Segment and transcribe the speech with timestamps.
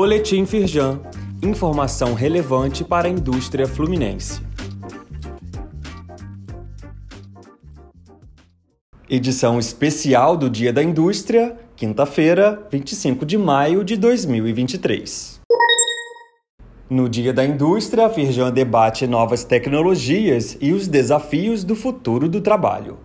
[0.00, 1.00] Boletim Firjan.
[1.42, 4.40] Informação relevante para a indústria fluminense.
[9.10, 15.40] Edição especial do Dia da Indústria, quinta-feira, 25 de maio de 2023.
[16.88, 22.40] No Dia da Indústria, a Firjan debate novas tecnologias e os desafios do futuro do
[22.40, 22.98] trabalho.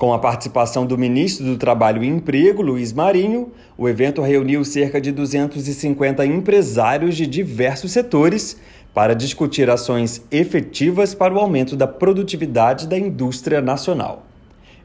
[0.00, 4.98] Com a participação do ministro do Trabalho e Emprego, Luiz Marinho, o evento reuniu cerca
[4.98, 8.56] de 250 empresários de diversos setores
[8.94, 14.24] para discutir ações efetivas para o aumento da produtividade da indústria nacional.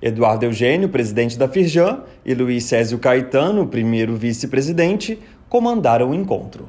[0.01, 6.67] Eduardo Eugênio, presidente da Firjan, e Luiz Césio Caetano, primeiro vice-presidente, comandaram o encontro.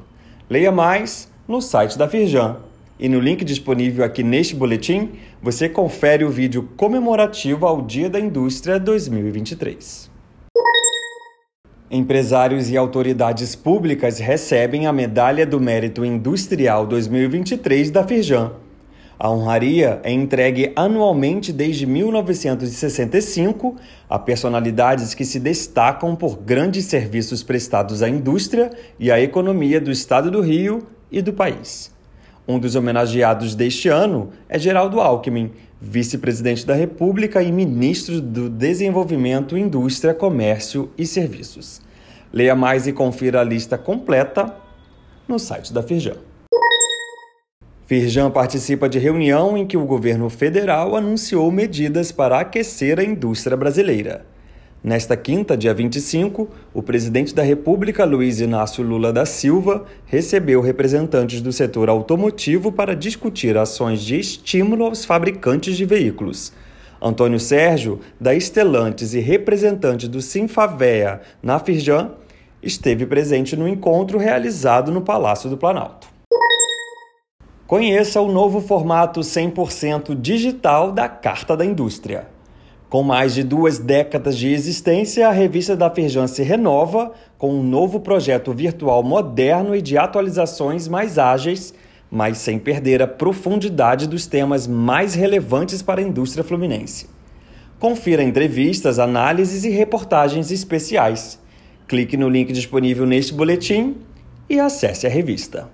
[0.49, 2.55] Leia mais no site da Firjan
[2.99, 5.11] e no link disponível aqui neste boletim,
[5.41, 10.09] você confere o vídeo comemorativo ao Dia da Indústria 2023.
[11.89, 18.51] Empresários e autoridades públicas recebem a Medalha do Mérito Industrial 2023 da Firjan.
[19.19, 23.75] A honraria é entregue anualmente desde 1965
[24.09, 29.89] a personalidades que se destacam por grandes serviços prestados à indústria e à economia do
[29.89, 31.96] estado do Rio e do país.
[32.47, 39.57] Um dos homenageados deste ano é Geraldo Alckmin, vice-presidente da República e ministro do Desenvolvimento,
[39.57, 41.81] Indústria, Comércio e Serviços.
[42.31, 44.55] Leia mais e confira a lista completa
[45.27, 46.15] no site da Firjan.
[47.85, 53.57] Firjan participa de reunião em que o governo federal anunciou medidas para aquecer a indústria
[53.57, 54.25] brasileira.
[54.83, 61.41] Nesta quinta, dia 25, o presidente da República, Luiz Inácio Lula da Silva, recebeu representantes
[61.41, 66.53] do setor automotivo para discutir ações de estímulo aos fabricantes de veículos.
[67.01, 72.11] Antônio Sérgio, da Estelantes e representante do Sinfavea na Firjan,
[72.61, 76.07] esteve presente no encontro realizado no Palácio do Planalto.
[77.65, 82.36] Conheça o novo formato 100% digital da Carta da Indústria.
[82.89, 87.61] Com mais de duas décadas de existência, a revista da Firjan se renova com um
[87.61, 91.73] novo projeto virtual moderno e de atualizações mais ágeis,
[92.09, 97.09] mas sem perder a profundidade dos temas mais relevantes para a indústria fluminense.
[97.77, 101.37] Confira entrevistas, análises e reportagens especiais.
[101.89, 103.97] Clique no link disponível neste boletim
[104.49, 105.67] e acesse a revista.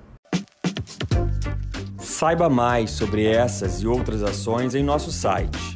[2.00, 5.75] Saiba mais sobre essas e outras ações em nosso site